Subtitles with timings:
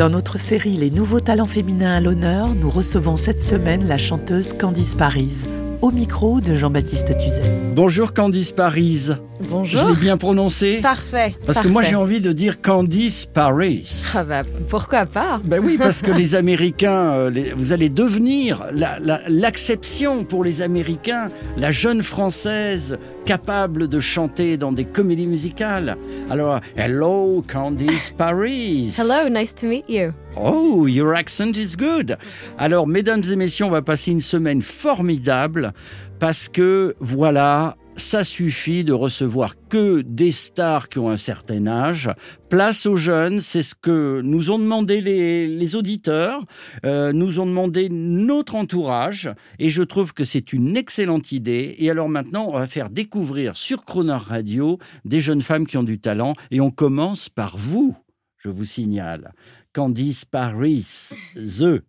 [0.00, 4.54] Dans notre série Les nouveaux talents féminins à l'honneur, nous recevons cette semaine la chanteuse
[4.58, 5.40] Candice Paris,
[5.82, 7.42] au micro de Jean-Baptiste Tuzet.
[7.74, 9.08] Bonjour Candice Paris.
[9.50, 9.78] Bonjour.
[9.82, 11.34] Je l'ai bien prononcé Parfait.
[11.46, 11.90] Parce que moi parfait.
[11.90, 13.84] j'ai envie de dire Candice Paris.
[14.14, 15.38] Ah bah, pourquoi pas?
[15.44, 20.44] Ben oui, parce que les Américains, euh, les- vous allez devenir la- la- l'acception pour
[20.44, 22.96] les Américains, la jeune Française
[23.30, 25.96] capable de chanter dans des comédies musicales.
[26.30, 28.92] Alors, hello Candice Paris.
[28.98, 30.12] Hello, nice to meet you.
[30.36, 32.16] Oh, your accent is good.
[32.58, 35.72] Alors, mesdames et messieurs, on va passer une semaine formidable
[36.18, 42.10] parce que, voilà, ça suffit de recevoir que des stars qui ont un certain âge.
[42.48, 46.44] Place aux jeunes, c'est ce que nous ont demandé les, auditeurs,
[46.84, 51.76] euh, nous ont demandé notre entourage, et je trouve que c'est une excellente idée.
[51.78, 55.82] Et alors maintenant, on va faire découvrir sur Croner Radio des jeunes femmes qui ont
[55.82, 57.96] du talent, et on commence par vous,
[58.38, 59.32] je vous signale.
[59.72, 61.84] Candice Paris, The.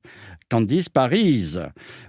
[0.49, 1.55] Candice Paris,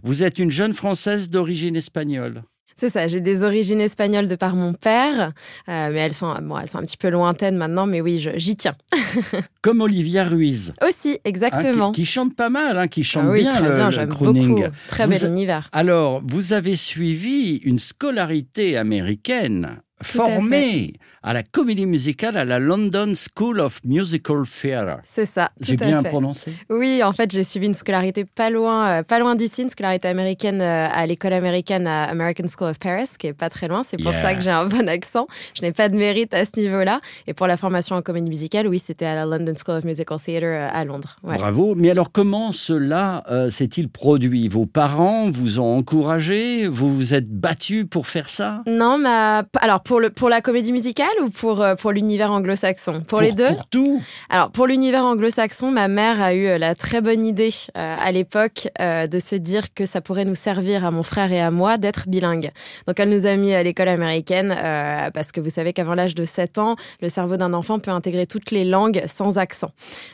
[0.03, 2.43] vous êtes une jeune Française d'origine espagnole.
[2.77, 5.33] C'est ça, j'ai des origines espagnoles de par mon père,
[5.69, 8.57] euh, mais elles sont, bon, elles sont un petit peu lointaines maintenant, mais oui, j'y
[8.57, 8.75] tiens.
[9.63, 10.73] Comme Olivia Ruiz.
[10.87, 11.93] Aussi, hein, exactement.
[11.93, 14.63] qui, qui chante pas mal, hein, qui chante Ah oui, bien très bien, j'aime beaucoup.
[14.89, 15.69] Très bel univers.
[15.73, 23.13] Alors, vous avez suivi une scolarité américaine formée à, la comédie musicale à la London
[23.15, 24.99] School of Musical Theatre.
[25.05, 26.09] C'est ça, J'ai bien fait.
[26.09, 29.69] prononcé Oui, en fait, j'ai suivi une scolarité pas loin, euh, pas loin d'ici, une
[29.69, 33.69] scolarité américaine euh, à l'école américaine à American School of Paris, qui est pas très
[33.69, 33.83] loin.
[33.83, 34.23] C'est pour Yeah.
[34.23, 35.27] ça que j'ai un bon accent.
[35.55, 37.01] Je n'ai pas de mérite à ce niveau-là.
[37.27, 40.19] Et pour la formation en comédie musicale, oui, c'était à la London School of Musical
[40.19, 41.17] Theatre euh, à Londres.
[41.23, 41.37] Ouais.
[41.37, 41.75] Bravo.
[41.77, 44.49] Mais alors, comment cela euh, s'est-il produit?
[44.49, 46.67] Vos parents vous ont encouragé?
[46.67, 48.63] Vous vous êtes battu pour faire ça?
[48.67, 49.45] Non, ma...
[49.61, 53.03] alors pour, le, pour la comédie musicale ou pour, euh, pour l'univers anglo-saxon?
[53.07, 53.49] Pour, les deux?
[53.49, 57.51] Pour tout Alors pour l'univers anglo-saxon, ma mère a eu euh, la très bonne idée
[57.77, 61.33] euh, à l'époque euh, de se dire que ça pourrait nous servir à mon frère
[61.33, 62.51] et à moi d'être bilingues.
[62.87, 66.15] Donc elle nous a mis à l'école américaine euh, parce que vous savez qu'avant l'âge
[66.15, 69.71] de 7 ans, le cerveau d'un enfant peut intégrer toutes les langues sans accent.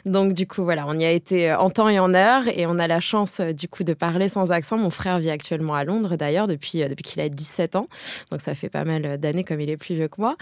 [0.06, 2.78] Donc du coup voilà, on y a été en temps et en heure et on
[2.78, 4.78] a la chance du coup de parler sans accent.
[4.78, 7.88] Mon frère vit actuellement à Londres d'ailleurs depuis, depuis qu'il a 17 ans.
[8.30, 10.34] Donc ça fait pas mal d'années comme il est plus vieux que moi.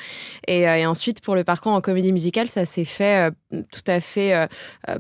[0.47, 3.91] Et, euh, et ensuite, pour le parcours en comédie musicale, ça s'est fait euh, tout
[3.91, 4.47] à fait euh,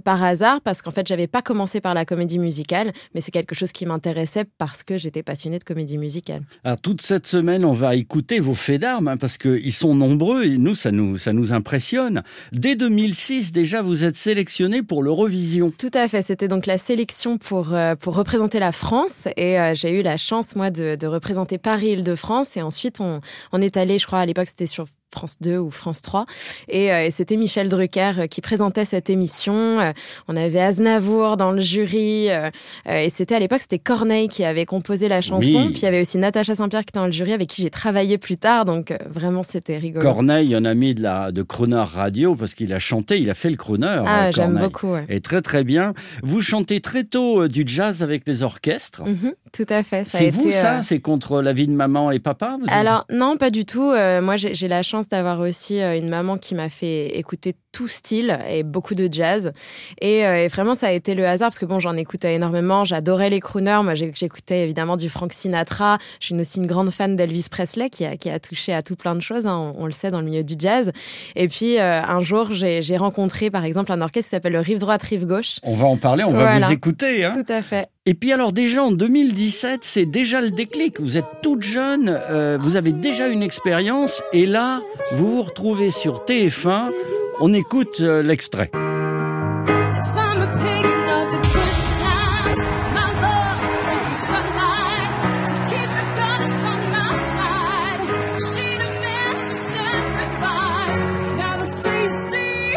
[0.04, 3.54] par hasard parce qu'en fait, j'avais pas commencé par la comédie musicale, mais c'est quelque
[3.54, 6.42] chose qui m'intéressait parce que j'étais passionnée de comédie musicale.
[6.64, 10.44] Alors, toute cette semaine, on va écouter vos faits d'armes hein, parce qu'ils sont nombreux
[10.44, 12.22] et nous, ça nous, ça nous impressionne.
[12.52, 15.72] Dès 2006, déjà, vous êtes sélectionné pour l'Eurovision.
[15.76, 16.22] Tout à fait.
[16.22, 19.28] C'était donc la sélection pour, euh, pour représenter la France.
[19.36, 22.56] Et euh, j'ai eu la chance, moi, de, de représenter Paris-Île-de-France.
[22.56, 23.20] Et ensuite, on,
[23.52, 26.26] on est allé, je crois, à l'époque, c'était sur France 2 ou France 3.
[26.68, 29.54] Et, euh, et c'était Michel Drucker euh, qui présentait cette émission.
[29.54, 29.92] Euh,
[30.28, 32.28] on avait Aznavour dans le jury.
[32.30, 32.50] euh,
[32.86, 35.38] et c'était à l'époque, c'était Corneille qui avait composé la chanson.
[35.66, 35.68] Oui.
[35.70, 37.70] Puis il y avait aussi Natacha Saint-Pierre qui était dans le jury avec qui j'ai
[37.70, 38.64] travaillé plus tard.
[38.64, 40.02] Donc vraiment, c'était rigolo.
[40.04, 43.48] Corneille, un ami de, la, de Croner Radio parce qu'il a chanté, il a fait
[43.50, 44.02] le crooner.
[44.04, 44.88] ah, j'aime beaucoup.
[44.92, 45.06] ouais.
[45.08, 45.94] Et très très bien.
[46.24, 49.04] Vous chantez très tôt du jazz avec les orchestres.
[49.06, 50.04] Mhm, tout à fait.
[50.04, 53.06] C'est été, vous ça euh, C'est contre la vie de maman et papa vous Alors
[53.10, 53.90] non, pas du tout.
[53.90, 57.54] Euh, moi, j'ai j'ai la chance d'avoir aussi euh, une maman qui m'a fait écouter
[57.76, 59.52] tout style et beaucoup de jazz.
[60.00, 62.86] Et, euh, et vraiment, ça a été le hasard parce que bon, j'en écoutais énormément.
[62.86, 63.80] J'adorais les crooners.
[63.82, 65.98] Moi, j'écoutais évidemment du Frank Sinatra.
[66.20, 68.96] Je suis aussi une grande fan d'Elvis Presley qui a, qui a touché à tout
[68.96, 69.46] plein de choses.
[69.46, 70.90] hein, on, on le sait dans le milieu du jazz.
[71.34, 74.78] Et puis euh, un jour, j'ai rencontré par exemple un orchestre qui s'appelle le Rive
[74.78, 75.60] droite, Rive gauche.
[75.62, 77.24] On va en parler, on va vous écouter.
[77.26, 77.32] hein.
[77.34, 77.88] Tout à fait.
[78.06, 81.00] Et puis alors déjà en 2017, c'est déjà le déclic.
[81.00, 84.80] Vous êtes toute jeune, euh, vous avez déjà une expérience et là,
[85.12, 86.90] vous vous retrouvez sur TF1.
[87.38, 88.70] On écoute euh, l'extrait.
[88.72, 92.60] If I'm a pagan of the good times,
[92.94, 93.60] my love
[93.92, 95.12] is the sunlight
[95.50, 98.00] to keep the goddess on my side.
[98.40, 101.02] She demands a sacrifice.
[101.36, 102.72] That looks tasty,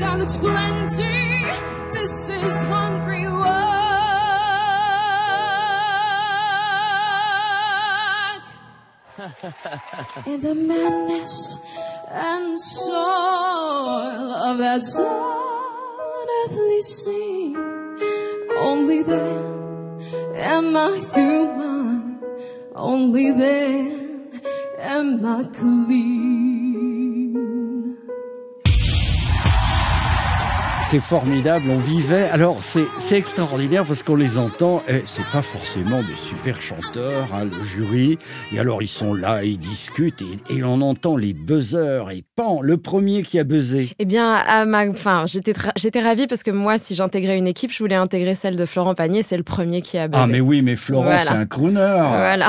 [0.00, 1.28] that looks plenty.
[1.92, 3.46] This is hungry work.
[10.26, 11.58] In the madness
[12.10, 14.82] and soil of that
[16.18, 17.56] unearthly scene.
[18.56, 20.02] Only then
[20.34, 22.20] am I human?
[22.74, 24.42] Only then
[24.78, 26.49] am I clean.
[30.90, 32.28] C'est formidable, on vivait.
[32.30, 37.44] Alors, c'est extraordinaire parce qu'on les entend, et c'est pas forcément des super chanteurs, hein,
[37.44, 38.18] le jury.
[38.52, 40.20] Et alors, ils sont là, ils discutent,
[40.50, 43.90] et, et on entend les buzzers, et pan, le premier qui a buzzé.
[44.00, 47.78] Eh bien, à ma, enfin, j'étais, ravie parce que moi, si j'intégrais une équipe, je
[47.78, 49.22] voulais intégrer celle de Florent Pagny.
[49.22, 50.22] C'est le premier qui a buzzé.
[50.24, 51.20] Ah, mais oui, mais Florent, Voilà.
[51.22, 51.78] c'est un crooner.
[51.78, 52.48] Voilà.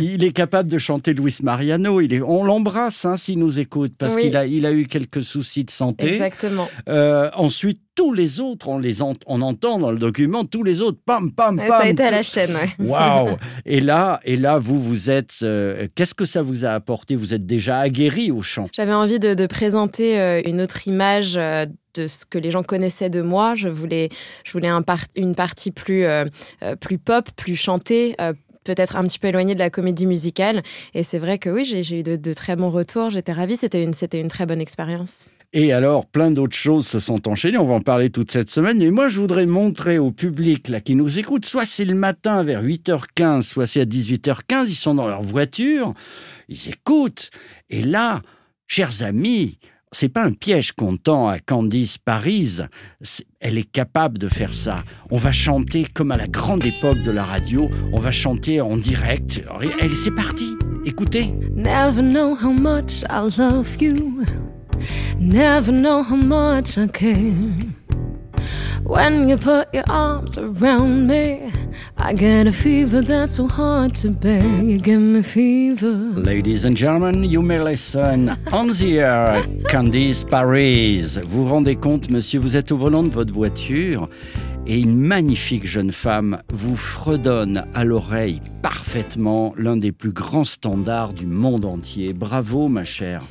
[0.00, 2.00] il, il est capable de chanter Luis Mariano.
[2.00, 4.22] Il est, on l'embrasse hein, s'il nous écoute, parce Oui.
[4.22, 6.12] qu'il a, il a eu quelques soucis de santé.
[6.12, 6.68] Exactement.
[6.88, 7.63] Euh, ensuite,
[7.94, 11.30] tous les autres, on les ent- on entend dans le document, tous les autres, pam,
[11.32, 11.68] pam, pam.
[11.68, 12.56] ça a été à la chaîne.
[12.78, 15.36] Waouh Et là, et là, vous, vous êtes.
[15.42, 17.14] euh, Qu'est-ce que ça vous a apporté?
[17.14, 18.68] Vous êtes déjà aguerri au chant.
[18.72, 22.62] J'avais envie de, de présenter euh, une autre image euh, de ce que les gens
[22.62, 23.54] connaissaient de moi.
[23.54, 24.08] Je voulais,
[24.44, 26.24] je voulais un par- une partie plus, euh,
[26.80, 28.14] plus pop, plus chantée.
[28.20, 28.32] euh,
[28.64, 30.62] peut-être un petit peu éloignée de la comédie musicale.
[30.94, 33.10] Et c'est vrai que oui, j'ai j'ai eu de, de très bons retours.
[33.10, 33.56] J'étais ravie.
[33.56, 35.26] C'était une, c'était une très bonne expérience.
[35.56, 37.58] Et alors, plein d'autres choses se sont enchaînées.
[37.58, 38.82] On va en parler toute cette semaine.
[38.82, 42.42] Et moi, je voudrais montrer au public là qui nous écoute, soit c'est le matin
[42.42, 44.64] vers 8h15, soit c'est à 18h15.
[44.66, 45.94] Ils sont dans leur voiture,
[46.48, 47.30] ils écoutent.
[47.70, 48.20] Et là,
[48.66, 49.58] chers amis,
[49.92, 52.58] c'est pas un piège qu'on tend à Candice Paris.
[53.38, 54.78] Elle est capable de faire ça.
[55.12, 57.70] On va chanter comme à la grande époque de la radio.
[57.92, 59.44] On va chanter en direct.
[59.80, 60.48] Elle, c'est parti.
[60.84, 61.28] Écoutez.
[61.54, 64.20] Never know how much I love you.
[65.24, 67.32] Never know how much I care.
[68.82, 71.50] When you put your arms around me,
[71.96, 74.44] I get a fever that's so hard to bear.
[74.62, 75.86] You give me fever.
[76.20, 81.16] Ladies and gentlemen, you may listen on the air, Candice Paris.
[81.16, 84.10] Vous vous rendez compte, monsieur, vous êtes au volant de votre voiture
[84.66, 91.12] et une magnifique jeune femme vous fredonne à l'oreille parfaitement l'un des plus grands standards
[91.12, 92.14] du monde entier.
[92.14, 93.22] Bravo, ma chère.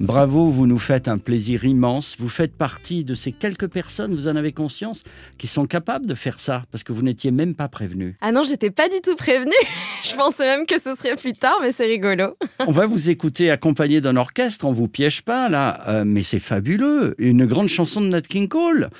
[0.00, 2.16] Bravo, vous nous faites un plaisir immense.
[2.18, 5.02] Vous faites partie de ces quelques personnes, vous en avez conscience,
[5.38, 8.16] qui sont capables de faire ça parce que vous n'étiez même pas prévenu.
[8.20, 9.50] Ah non, j'étais pas du tout prévenue.
[10.04, 12.36] Je pensais même que ce serait plus tard, mais c'est rigolo.
[12.66, 16.38] On va vous écouter accompagné d'un orchestre, on vous piège pas là, Euh, mais c'est
[16.40, 17.14] fabuleux.
[17.18, 18.90] Une grande chanson de Nat King Cole.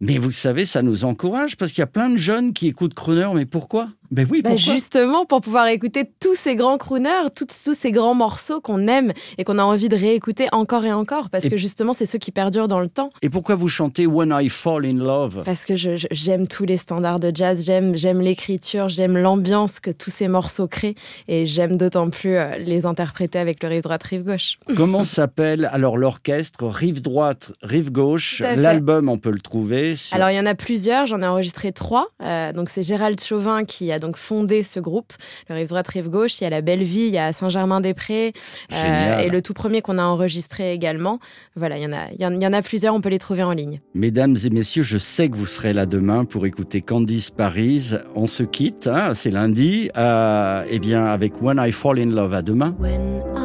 [0.00, 2.94] Mais vous savez, ça nous encourage parce qu'il y a plein de jeunes qui écoutent
[2.94, 3.30] Crooner.
[3.34, 3.88] Mais pourquoi?
[4.10, 4.56] Ben oui, pourquoi?
[4.56, 9.12] justement, pour pouvoir écouter tous ces grands crooners, tous, tous ces grands morceaux qu'on aime
[9.38, 12.18] et qu'on a envie de réécouter encore et encore, parce Et- que justement, c'est ceux
[12.18, 13.10] qui perdurent dans le temps.
[13.22, 15.42] Et pourquoi vous chantez When I Fall in Love?
[15.44, 20.10] Parce que j'aime tous les standards de jazz, j'aime j'aime l'écriture, j'aime l'ambiance que tous
[20.10, 20.94] ces morceaux créent,
[21.28, 24.58] et j'aime d'autant plus euh, les interpréter avec le rive droite, rive gauche.
[24.76, 26.66] Comment s'appelle alors l'orchestre?
[26.66, 28.40] Rive droite, rive gauche.
[28.40, 29.96] L'album, on peut le trouver.
[29.96, 32.08] sur- Alors il y en a plusieurs, j'en ai enregistré trois.
[32.22, 35.12] Euh, donc c'est Gérald Chauvin qui a donc fondé ce groupe,
[35.48, 36.40] le rive droite, rive gauche.
[36.40, 38.32] Il y a la Belle Vie, il y a Saint-Germain-des-Prés,
[38.72, 41.18] euh, et le tout premier qu'on a enregistré également.
[41.56, 43.08] Voilà, il y en a, il y en, il y en a plusieurs, on peut
[43.08, 43.80] les trouver en ligne.
[43.94, 47.92] Mesdames et messieurs, je sais que vous serez là demain pour écouter Candice Paris.
[48.14, 49.90] On se quitte, hein, c'est lundi.
[49.96, 52.34] Euh, eh bien, avec When I Fall in Love.
[52.34, 52.74] À demain.
[52.80, 53.35] When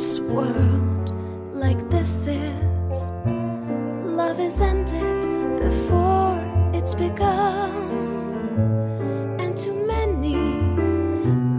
[0.00, 1.10] restless world
[1.54, 3.10] like this is,
[4.06, 5.20] love is ended
[5.58, 6.40] before
[6.72, 7.70] it's begun.
[9.38, 10.36] And too many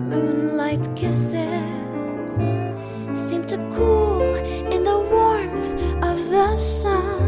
[0.10, 2.34] moonlight kisses
[3.14, 4.36] seem to cool
[4.74, 7.20] in the warmth of the sun.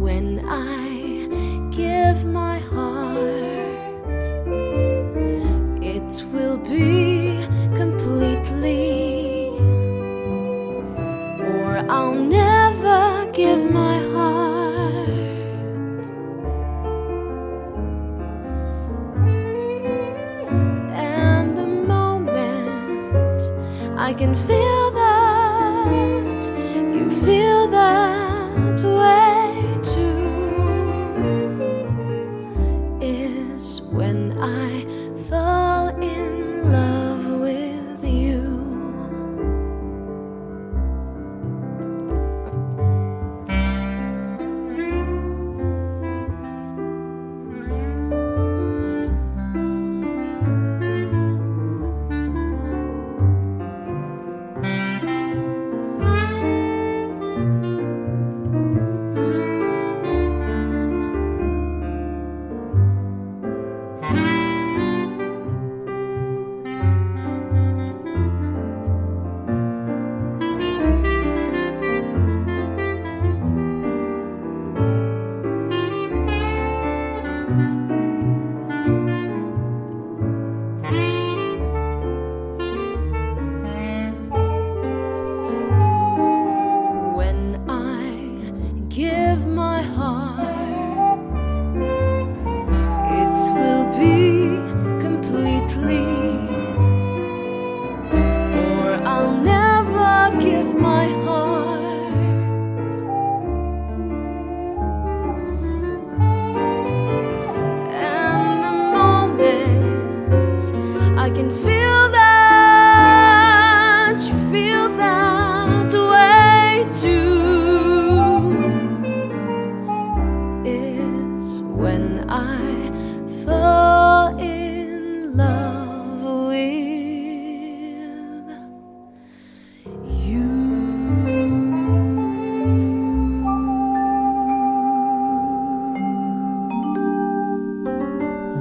[0.00, 2.91] When I give my heart,
[24.12, 24.81] I can feel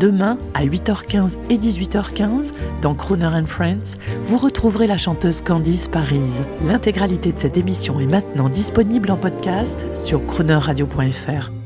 [0.01, 6.41] Demain, à 8h15 et 18h15, dans Crooner and Friends, vous retrouverez la chanteuse Candice Paris.
[6.65, 11.60] L'intégralité de cette émission est maintenant disponible en podcast sur croonerradio.fr.